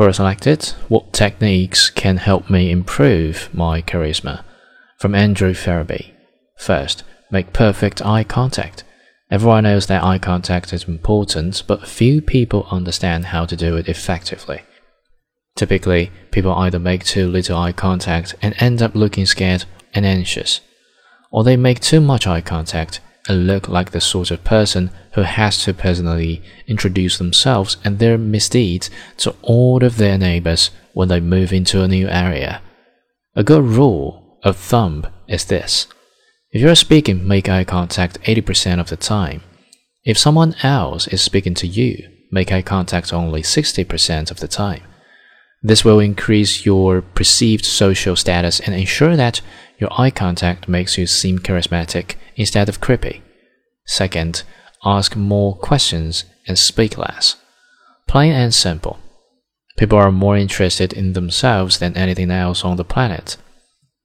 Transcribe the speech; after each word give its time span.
Quora 0.00 0.14
selected 0.14 0.64
What 0.88 1.12
techniques 1.12 1.90
can 1.90 2.16
help 2.16 2.48
me 2.48 2.70
improve 2.70 3.50
my 3.52 3.82
charisma? 3.82 4.42
From 4.96 5.14
Andrew 5.14 5.52
Ferebee. 5.52 6.14
First, 6.56 7.02
make 7.30 7.52
perfect 7.52 8.00
eye 8.00 8.24
contact. 8.24 8.82
Everyone 9.30 9.64
knows 9.64 9.88
that 9.88 10.02
eye 10.02 10.16
contact 10.16 10.72
is 10.72 10.88
important, 10.88 11.64
but 11.66 11.86
few 11.86 12.22
people 12.22 12.66
understand 12.70 13.26
how 13.26 13.44
to 13.44 13.54
do 13.54 13.76
it 13.76 13.90
effectively. 13.90 14.62
Typically, 15.54 16.10
people 16.30 16.52
either 16.54 16.78
make 16.78 17.04
too 17.04 17.28
little 17.28 17.58
eye 17.58 17.72
contact 17.72 18.34
and 18.40 18.54
end 18.56 18.80
up 18.80 18.94
looking 18.94 19.26
scared 19.26 19.66
and 19.92 20.06
anxious, 20.06 20.62
or 21.30 21.44
they 21.44 21.58
make 21.58 21.78
too 21.78 22.00
much 22.00 22.26
eye 22.26 22.40
contact 22.40 23.00
and 23.30 23.46
look 23.46 23.68
like 23.68 23.92
the 23.92 24.00
sort 24.00 24.32
of 24.32 24.42
person 24.42 24.90
who 25.12 25.22
has 25.22 25.62
to 25.62 25.72
personally 25.72 26.42
introduce 26.66 27.16
themselves 27.16 27.76
and 27.84 28.00
their 28.00 28.18
misdeeds 28.18 28.90
to 29.16 29.32
all 29.42 29.84
of 29.84 29.98
their 29.98 30.18
neighbors 30.18 30.72
when 30.94 31.06
they 31.06 31.20
move 31.20 31.52
into 31.52 31.80
a 31.80 31.86
new 31.86 32.08
area. 32.08 32.60
A 33.36 33.44
good 33.44 33.62
rule 33.62 34.40
of 34.42 34.56
thumb 34.56 35.06
is 35.28 35.44
this 35.44 35.86
if 36.50 36.60
you're 36.60 36.74
speaking, 36.74 37.28
make 37.28 37.48
eye 37.48 37.62
contact 37.62 38.20
80% 38.22 38.80
of 38.80 38.88
the 38.88 38.96
time. 38.96 39.42
If 40.02 40.18
someone 40.18 40.56
else 40.64 41.06
is 41.06 41.22
speaking 41.22 41.54
to 41.54 41.68
you, 41.68 42.08
make 42.32 42.50
eye 42.50 42.62
contact 42.62 43.12
only 43.12 43.42
60% 43.42 44.32
of 44.32 44.40
the 44.40 44.48
time. 44.48 44.82
This 45.62 45.84
will 45.84 46.00
increase 46.00 46.64
your 46.64 47.02
perceived 47.02 47.64
social 47.64 48.16
status 48.16 48.60
and 48.60 48.74
ensure 48.74 49.16
that 49.16 49.40
your 49.78 49.90
eye 50.00 50.10
contact 50.10 50.68
makes 50.68 50.96
you 50.96 51.06
seem 51.06 51.38
charismatic 51.38 52.14
instead 52.36 52.68
of 52.68 52.80
creepy. 52.80 53.22
Second, 53.86 54.42
ask 54.84 55.16
more 55.16 55.56
questions 55.56 56.24
and 56.46 56.58
speak 56.58 56.96
less. 56.96 57.36
Plain 58.06 58.32
and 58.32 58.54
simple. 58.54 58.98
People 59.76 59.98
are 59.98 60.12
more 60.12 60.36
interested 60.36 60.92
in 60.92 61.12
themselves 61.12 61.78
than 61.78 61.96
anything 61.96 62.30
else 62.30 62.64
on 62.64 62.76
the 62.76 62.84
planet. 62.84 63.36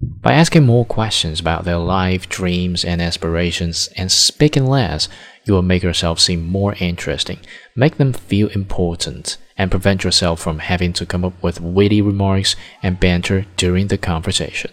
By 0.00 0.32
asking 0.32 0.66
more 0.66 0.84
questions 0.84 1.40
about 1.40 1.64
their 1.64 1.78
life, 1.78 2.28
dreams, 2.28 2.84
and 2.84 3.00
aspirations, 3.00 3.88
and 3.96 4.10
speaking 4.10 4.66
less, 4.66 5.08
you 5.44 5.54
will 5.54 5.62
make 5.62 5.82
yourself 5.82 6.20
seem 6.20 6.46
more 6.46 6.74
interesting, 6.78 7.38
make 7.76 7.96
them 7.98 8.12
feel 8.12 8.48
important, 8.48 9.36
and 9.56 9.70
prevent 9.70 10.04
yourself 10.04 10.40
from 10.40 10.58
having 10.58 10.92
to 10.94 11.06
come 11.06 11.24
up 11.24 11.40
with 11.42 11.60
witty 11.60 12.00
remarks 12.00 12.56
and 12.82 13.00
banter 13.00 13.46
during 13.56 13.88
the 13.88 13.98
conversation. 13.98 14.70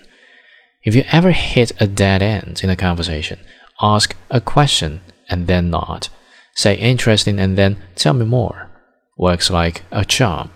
If 0.83 0.95
you 0.95 1.03
ever 1.11 1.31
hit 1.31 1.72
a 1.80 1.88
dead 1.88 2.23
end 2.23 2.61
in 2.64 2.69
a 2.69 2.75
conversation, 2.75 3.39
ask 3.81 4.16
a 4.30 4.42
question 4.42 5.02
and 5.30 5.47
then 5.47 5.69
nod. 5.69 6.08
Say 6.55 6.75
interesting 6.75 7.39
and 7.39 7.58
then 7.58 7.77
tell 7.95 8.14
me 8.14 8.25
more. 8.25 8.69
Works 9.17 9.49
like 9.49 9.83
a 9.92 10.03
charm. 10.03 10.52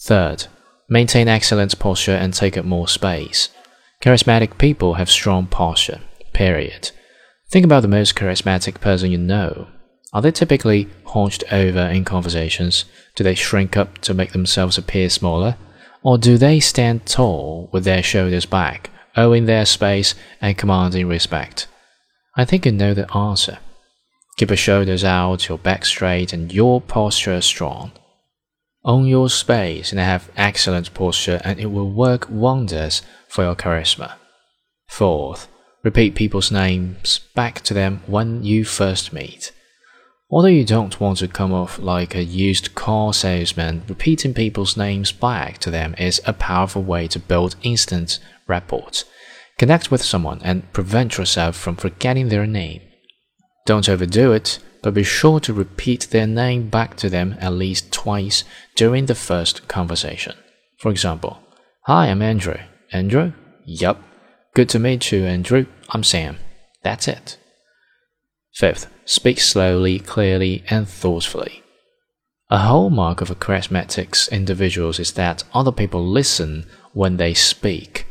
Third, 0.00 0.46
maintain 0.88 1.26
excellent 1.26 1.76
posture 1.78 2.14
and 2.14 2.32
take 2.32 2.56
up 2.56 2.64
more 2.64 2.86
space. 2.86 3.48
Charismatic 4.00 4.58
people 4.58 4.94
have 4.94 5.10
strong 5.10 5.46
posture, 5.46 6.00
period. 6.32 6.92
Think 7.50 7.64
about 7.64 7.80
the 7.80 7.88
most 7.88 8.14
charismatic 8.14 8.80
person 8.80 9.10
you 9.10 9.18
know. 9.18 9.68
Are 10.12 10.20
they 10.20 10.30
typically 10.30 10.88
hunched 11.06 11.44
over 11.50 11.80
in 11.80 12.04
conversations? 12.04 12.84
Do 13.14 13.24
they 13.24 13.34
shrink 13.34 13.76
up 13.76 13.98
to 13.98 14.14
make 14.14 14.32
themselves 14.32 14.76
appear 14.76 15.08
smaller? 15.08 15.56
Or 16.02 16.18
do 16.18 16.36
they 16.36 16.60
stand 16.60 17.06
tall 17.06 17.70
with 17.72 17.84
their 17.84 18.02
shoulders 18.02 18.46
back, 18.46 18.90
owing 19.16 19.46
their 19.46 19.66
space 19.66 20.14
and 20.40 20.58
commanding 20.58 21.08
respect? 21.08 21.66
I 22.36 22.44
think 22.44 22.66
you 22.66 22.72
know 22.72 22.94
the 22.94 23.12
answer. 23.14 23.58
Keep 24.36 24.50
your 24.50 24.56
shoulders 24.56 25.02
out, 25.02 25.48
your 25.48 25.58
back 25.58 25.84
straight, 25.84 26.32
and 26.32 26.52
your 26.52 26.80
posture 26.80 27.40
strong. 27.40 27.92
Own 28.84 29.06
your 29.06 29.28
space 29.28 29.90
and 29.90 30.00
have 30.00 30.30
excellent 30.36 30.94
posture, 30.94 31.40
and 31.44 31.58
it 31.58 31.66
will 31.66 31.90
work 31.90 32.28
wonders 32.30 33.02
for 33.26 33.42
your 33.42 33.56
charisma. 33.56 34.12
Fourth, 34.86 35.48
repeat 35.88 36.14
people's 36.14 36.52
names 36.52 37.20
back 37.34 37.62
to 37.62 37.72
them 37.72 38.02
when 38.06 38.44
you 38.44 38.62
first 38.62 39.10
meet. 39.10 39.52
Although 40.30 40.48
you 40.58 40.66
don't 40.66 41.00
want 41.00 41.16
to 41.20 41.28
come 41.28 41.54
off 41.54 41.78
like 41.78 42.14
a 42.14 42.22
used 42.22 42.74
car 42.74 43.14
salesman, 43.14 43.84
repeating 43.88 44.34
people's 44.34 44.76
names 44.76 45.12
back 45.12 45.56
to 45.60 45.70
them 45.70 45.94
is 45.96 46.20
a 46.26 46.34
powerful 46.34 46.82
way 46.82 47.08
to 47.08 47.18
build 47.18 47.56
instant 47.62 48.18
rapport. 48.46 48.90
Connect 49.56 49.90
with 49.90 50.02
someone 50.02 50.42
and 50.44 50.70
prevent 50.74 51.16
yourself 51.16 51.56
from 51.56 51.76
forgetting 51.76 52.28
their 52.28 52.46
name. 52.46 52.82
Don't 53.64 53.88
overdo 53.88 54.32
it, 54.32 54.58
but 54.82 54.92
be 54.92 55.02
sure 55.02 55.40
to 55.40 55.54
repeat 55.54 56.08
their 56.10 56.26
name 56.26 56.68
back 56.68 56.96
to 56.98 57.08
them 57.08 57.34
at 57.40 57.54
least 57.54 57.90
twice 57.90 58.44
during 58.76 59.06
the 59.06 59.14
first 59.14 59.68
conversation. 59.68 60.34
For 60.76 60.90
example, 60.90 61.38
Hi, 61.86 62.08
I'm 62.10 62.20
Andrew. 62.20 62.58
Andrew? 62.92 63.32
Yup. 63.64 64.07
Good 64.58 64.70
to 64.70 64.80
meet 64.80 65.12
you, 65.12 65.24
Andrew. 65.24 65.66
I'm 65.90 66.02
Sam. 66.02 66.36
That's 66.82 67.06
it. 67.06 67.38
Fifth, 68.54 68.92
speak 69.04 69.38
slowly, 69.38 70.00
clearly, 70.00 70.64
and 70.68 70.88
thoughtfully. 70.88 71.62
A 72.50 72.58
hallmark 72.58 73.20
of 73.20 73.30
a 73.30 73.36
charismatic 73.36 74.28
individuals 74.32 74.98
is 74.98 75.12
that 75.12 75.44
other 75.54 75.70
people 75.70 76.04
listen 76.04 76.66
when 76.92 77.18
they 77.18 77.34
speak. 77.34 78.08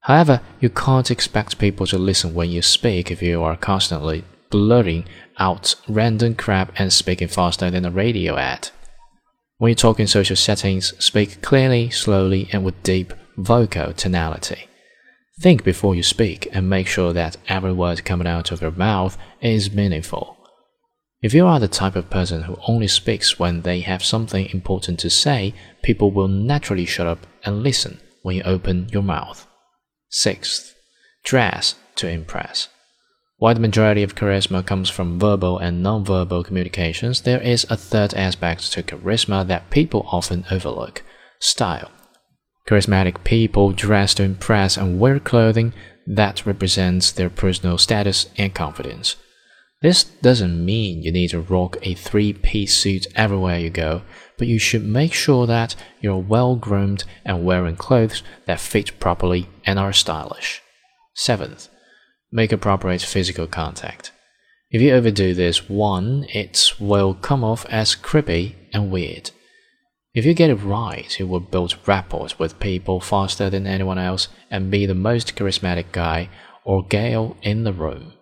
However, 0.00 0.40
you 0.58 0.70
can't 0.70 1.08
expect 1.08 1.60
people 1.60 1.86
to 1.86 1.98
listen 1.98 2.34
when 2.34 2.50
you 2.50 2.62
speak 2.62 3.12
if 3.12 3.22
you 3.22 3.44
are 3.44 3.56
constantly 3.56 4.24
blurting 4.50 5.04
out 5.38 5.76
random 5.88 6.34
crap 6.34 6.72
and 6.74 6.92
speaking 6.92 7.28
faster 7.28 7.70
than 7.70 7.84
a 7.84 7.92
radio 7.92 8.36
ad. 8.36 8.70
When 9.58 9.68
you 9.68 9.76
talk 9.76 10.00
in 10.00 10.08
social 10.08 10.34
settings, 10.34 10.94
speak 10.98 11.42
clearly, 11.42 11.90
slowly, 11.90 12.48
and 12.52 12.64
with 12.64 12.82
deep 12.82 13.12
vocal 13.36 13.92
tonality. 13.92 14.66
Think 15.38 15.64
before 15.64 15.94
you 15.94 16.02
speak 16.02 16.48
and 16.52 16.68
make 16.68 16.86
sure 16.86 17.12
that 17.12 17.36
every 17.46 17.72
word 17.72 18.04
coming 18.04 18.26
out 18.26 18.50
of 18.52 18.62
your 18.62 18.70
mouth 18.70 19.18
is 19.42 19.70
meaningful. 19.70 20.38
If 21.20 21.34
you 21.34 21.46
are 21.46 21.60
the 21.60 21.68
type 21.68 21.94
of 21.94 22.08
person 22.08 22.42
who 22.42 22.58
only 22.66 22.88
speaks 22.88 23.38
when 23.38 23.62
they 23.62 23.80
have 23.80 24.04
something 24.04 24.46
important 24.46 24.98
to 25.00 25.10
say, 25.10 25.54
people 25.82 26.10
will 26.10 26.28
naturally 26.28 26.86
shut 26.86 27.06
up 27.06 27.26
and 27.44 27.62
listen 27.62 28.00
when 28.22 28.36
you 28.36 28.42
open 28.44 28.88
your 28.92 29.02
mouth. 29.02 29.46
Sixth, 30.08 30.74
dress 31.24 31.74
to 31.96 32.08
impress. 32.08 32.68
While 33.38 33.54
the 33.54 33.60
majority 33.60 34.02
of 34.02 34.14
charisma 34.14 34.64
comes 34.64 34.88
from 34.88 35.20
verbal 35.20 35.58
and 35.58 35.82
non-verbal 35.82 36.44
communications, 36.44 37.22
there 37.22 37.42
is 37.42 37.66
a 37.68 37.76
third 37.76 38.14
aspect 38.14 38.72
to 38.72 38.82
charisma 38.82 39.46
that 39.46 39.68
people 39.68 40.08
often 40.10 40.46
overlook 40.50 41.02
style. 41.38 41.90
Charismatic 42.68 43.22
people 43.22 43.72
dress 43.72 44.14
to 44.14 44.24
impress 44.24 44.76
and 44.76 44.98
wear 44.98 45.20
clothing 45.20 45.72
that 46.06 46.44
represents 46.46 47.12
their 47.12 47.30
personal 47.30 47.78
status 47.78 48.28
and 48.36 48.54
confidence. 48.54 49.16
This 49.82 50.04
doesn't 50.04 50.64
mean 50.64 51.02
you 51.02 51.12
need 51.12 51.30
to 51.30 51.40
rock 51.40 51.76
a 51.82 51.94
three 51.94 52.32
piece 52.32 52.76
suit 52.76 53.06
everywhere 53.14 53.58
you 53.58 53.70
go, 53.70 54.02
but 54.38 54.48
you 54.48 54.58
should 54.58 54.84
make 54.84 55.12
sure 55.12 55.46
that 55.46 55.76
you're 56.00 56.16
well 56.16 56.56
groomed 56.56 57.04
and 57.24 57.44
wearing 57.44 57.76
clothes 57.76 58.22
that 58.46 58.58
fit 58.58 58.98
properly 58.98 59.48
and 59.64 59.78
are 59.78 59.92
stylish. 59.92 60.62
Seventh, 61.14 61.68
make 62.32 62.52
appropriate 62.52 63.02
physical 63.02 63.46
contact. 63.46 64.12
If 64.70 64.82
you 64.82 64.92
overdo 64.92 65.34
this, 65.34 65.68
one, 65.68 66.26
it 66.30 66.72
will 66.80 67.14
come 67.14 67.44
off 67.44 67.64
as 67.66 67.94
creepy 67.94 68.56
and 68.72 68.90
weird. 68.90 69.30
If 70.16 70.24
you 70.24 70.32
get 70.32 70.48
it 70.48 70.54
right, 70.54 71.20
you 71.20 71.26
will 71.26 71.40
build 71.40 71.76
rapport 71.86 72.28
with 72.38 72.58
people 72.58 73.00
faster 73.00 73.50
than 73.50 73.66
anyone 73.66 73.98
else 73.98 74.28
and 74.50 74.70
be 74.70 74.86
the 74.86 74.94
most 74.94 75.36
charismatic 75.36 75.92
guy 75.92 76.30
or 76.64 76.86
gal 76.86 77.36
in 77.42 77.64
the 77.64 77.72
room. 77.74 78.14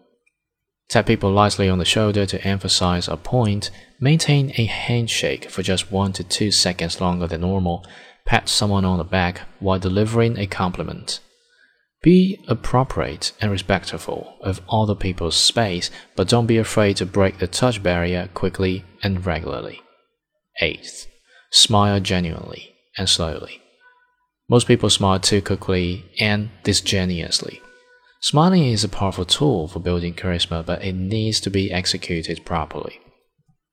Tap 0.88 1.06
people 1.06 1.31
lightly 1.31 1.69
on 1.69 1.78
the 1.78 1.84
shoulder 1.84 2.27
to 2.27 2.44
emphasize 2.44 3.06
a 3.06 3.16
point. 3.16 3.71
Maintain 4.00 4.53
a 4.56 4.65
handshake 4.65 5.49
for 5.49 5.62
just 5.62 5.93
1 5.93 6.15
to 6.15 6.25
2 6.25 6.50
seconds 6.50 7.00
longer 7.00 7.28
than 7.28 7.43
normal. 7.43 7.87
Pat 8.26 8.49
someone 8.49 8.84
on 8.84 8.99
the 8.99 9.05
back 9.05 9.43
while 9.61 9.79
delivering 9.79 10.37
a 10.37 10.49
compliment. 10.49 11.20
Be 12.02 12.44
appropriate 12.49 13.31
and 13.41 13.52
respectful 13.52 14.35
of 14.41 14.61
other 14.69 14.96
people's 14.96 15.37
space, 15.37 15.93
but 16.17 16.29
don't 16.29 16.46
be 16.46 16.58
afraid 16.58 16.96
to 16.96 17.06
break 17.06 17.38
the 17.38 17.46
touch 17.46 17.85
barrier 17.85 18.31
quickly 18.35 18.85
and 19.00 19.25
regularly. 19.25 19.81
Eighth, 20.61 21.06
smile 21.55 22.01
genuinely 22.01 22.75
and 22.99 23.09
slowly. 23.09 23.62
Most 24.49 24.67
people 24.67 24.91
smile 24.91 25.21
too 25.21 25.41
quickly 25.41 26.05
and 26.19 26.51
disingenuously. 26.65 27.62
Smiling 28.21 28.65
is 28.65 28.83
a 28.83 28.89
powerful 28.89 29.25
tool 29.25 29.69
for 29.69 29.79
building 29.79 30.15
charisma, 30.15 30.67
but 30.67 30.83
it 30.83 30.95
needs 30.95 31.39
to 31.41 31.51
be 31.51 31.71
executed 31.71 32.45
properly. 32.45 32.99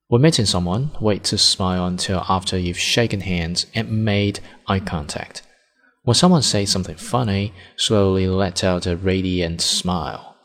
When 0.10 0.22
meeting 0.22 0.45
someone, 0.45 0.92
wait 1.01 1.24
to 1.25 1.38
smile 1.39 1.88
until 1.88 2.24
after 2.30 2.57
you've 2.57 2.78
shaken 2.78 3.22
hands 3.22 3.66
and 3.74 4.06
made 4.06 4.42
eye 4.68 4.80
contact. 4.80 5.42
When 6.04 6.16
someone 6.16 6.44
says 6.44 6.69
something 6.69 6.98
funny, 6.98 7.51
slowly 7.78 8.28
let 8.28 8.63
out 8.63 8.86
a 8.86 8.95
radiant 8.95 9.60
smile. 9.62 10.36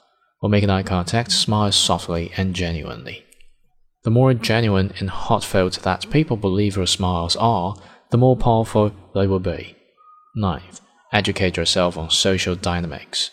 When 0.41 0.53
making 0.53 0.71
eye 0.71 0.85
contact, 0.85 1.33
smile 1.33 1.73
softly 1.73 2.33
and 2.37 2.55
genuinely. 2.55 3.26
The 4.07 4.13
more 4.13 4.33
genuine 4.35 4.93
and 5.01 5.11
heartfelt 5.11 5.83
that 5.83 6.09
people 6.11 6.37
believe 6.37 6.77
your 6.77 6.87
smiles 6.87 7.35
are, 7.35 7.75
the 8.11 8.17
more 8.17 8.37
powerful 8.37 8.93
they 9.17 9.27
will 9.27 9.41
be. 9.41 9.75
Ninth, 10.37 10.81
educate 11.13 11.57
yourself 11.57 11.99
on 11.99 12.11
social 12.11 12.55
dynamics. 12.55 13.33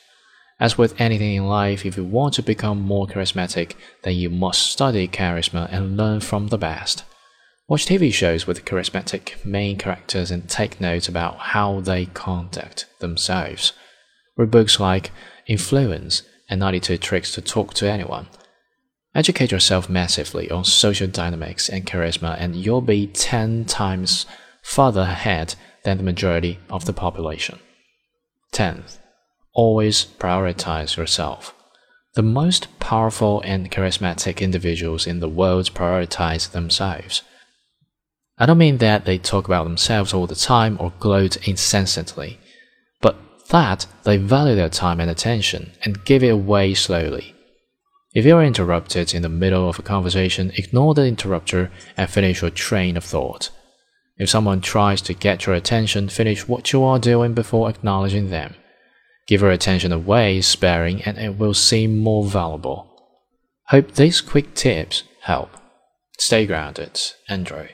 As 0.60 0.76
with 0.76 1.00
anything 1.00 1.36
in 1.36 1.46
life, 1.46 1.86
if 1.86 1.96
you 1.96 2.04
want 2.04 2.34
to 2.34 2.42
become 2.42 2.82
more 2.82 3.06
charismatic, 3.06 3.74
then 4.02 4.16
you 4.16 4.32
must 4.32 4.72
study 4.72 5.08
charisma 5.08 5.72
and 5.72 5.96
learn 5.96 6.22
from 6.22 6.48
the 6.48 6.58
best. 6.58 7.04
Watch 7.68 7.86
TV 7.86 8.12
shows 8.12 8.48
with 8.48 8.66
charismatic 8.66 9.46
main 9.46 9.78
characters 9.78 10.32
and 10.32 10.50
take 10.50 10.82
notes 10.82 11.08
about 11.08 11.38
how 11.38 11.82
they 11.82 12.08
conduct 12.08 12.88
themselves. 13.00 13.74
Read 14.36 14.50
books 14.50 14.80
like 14.80 15.12
Influence 15.46 16.24
and 16.50 16.60
92 16.62 16.98
Tricks 16.98 17.32
to 17.36 17.44
Talk 17.44 17.76
to 17.76 17.88
Anyone. 17.88 18.26
Educate 19.16 19.52
yourself 19.52 19.90
massively 19.90 20.50
on 20.50 20.66
social 20.66 21.08
dynamics 21.08 21.70
and 21.70 21.86
charisma, 21.86 22.36
and 22.40 22.56
you'll 22.56 22.82
be 22.82 23.08
10 23.08 23.66
times 23.66 24.26
further 24.64 25.02
ahead 25.02 25.54
than 25.84 25.98
the 25.98 26.04
majority 26.04 26.60
of 26.70 26.86
the 26.86 26.94
population. 26.94 27.60
10th, 28.54 28.98
always 29.54 30.06
prioritize 30.06 30.98
yourself. 30.98 31.54
The 32.16 32.24
most 32.24 32.80
powerful 32.80 33.42
and 33.42 33.72
charismatic 33.72 34.42
individuals 34.42 35.06
in 35.06 35.20
the 35.20 35.30
world 35.30 35.74
prioritize 35.74 36.52
themselves. 36.52 37.22
I 38.38 38.48
don't 38.48 38.58
mean 38.58 38.78
that 38.80 39.06
they 39.06 39.20
talk 39.20 39.46
about 39.46 39.66
themselves 39.66 40.14
all 40.14 40.26
the 40.26 40.36
time 40.36 40.78
or 40.80 40.94
gloat 41.00 41.48
incessantly, 41.48 42.40
but 43.00 43.16
that 43.50 43.86
they 44.04 44.18
value 44.18 44.56
their 44.56 44.70
time 44.70 45.00
and 45.00 45.10
attention 45.10 45.72
and 45.84 46.04
give 46.04 46.24
it 46.24 46.30
away 46.30 46.74
slowly. 46.74 47.36
If 48.14 48.26
you 48.26 48.38
are 48.38 48.44
interrupted 48.44 49.16
in 49.16 49.24
the 49.24 49.30
middle 49.30 49.68
of 49.68 49.80
a 49.80 49.82
conversation, 49.82 50.52
ignore 50.56 50.94
the 50.94 51.06
interrupter 51.08 51.72
and 51.98 52.08
finish 52.08 52.42
your 52.42 52.52
train 52.52 52.96
of 52.96 53.04
thought. 53.04 53.50
If 54.18 54.30
someone 54.30 54.62
tries 54.62 55.02
to 55.04 55.16
get 55.16 55.46
your 55.46 55.56
attention, 55.56 56.10
finish 56.10 56.48
what 56.48 56.72
you 56.72 56.84
are 56.84 57.00
doing 57.00 57.34
before 57.34 57.70
acknowledging 57.70 58.30
them. 58.30 58.54
Give 59.26 59.42
your 59.42 59.50
attention 59.50 59.92
away 59.92 60.42
sparing 60.42 61.02
and 61.02 61.18
it 61.18 61.40
will 61.40 61.56
seem 61.56 61.98
more 61.98 62.24
valuable. 62.24 62.88
Hope 63.70 63.94
these 63.94 64.22
quick 64.22 64.54
tips 64.54 65.04
help. 65.22 65.50
Stay 66.20 66.46
grounded. 66.46 67.02
Andrew. 67.28 67.68